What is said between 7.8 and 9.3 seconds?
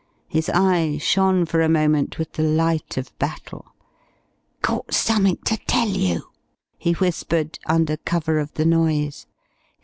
cover of the noise.